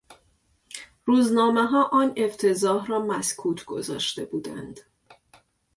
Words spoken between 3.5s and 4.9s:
گذاشته بودند.